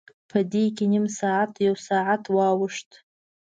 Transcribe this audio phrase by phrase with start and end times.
[0.29, 2.89] په دې کې نیم ساعت، یو ساعت واوښت.